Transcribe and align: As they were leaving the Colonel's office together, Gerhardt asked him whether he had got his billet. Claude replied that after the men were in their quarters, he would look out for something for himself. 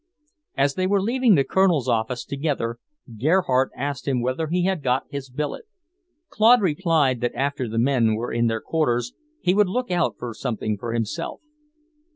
As 0.57 0.73
they 0.73 0.87
were 0.87 0.99
leaving 0.99 1.35
the 1.35 1.43
Colonel's 1.43 1.87
office 1.87 2.25
together, 2.25 2.79
Gerhardt 3.19 3.69
asked 3.77 4.07
him 4.07 4.19
whether 4.19 4.47
he 4.47 4.63
had 4.65 4.81
got 4.81 5.03
his 5.11 5.29
billet. 5.29 5.65
Claude 6.29 6.59
replied 6.63 7.21
that 7.21 7.35
after 7.35 7.67
the 7.67 7.77
men 7.77 8.15
were 8.15 8.33
in 8.33 8.47
their 8.47 8.61
quarters, 8.61 9.13
he 9.41 9.53
would 9.53 9.69
look 9.69 9.91
out 9.91 10.15
for 10.17 10.33
something 10.33 10.75
for 10.75 10.93
himself. 10.93 11.41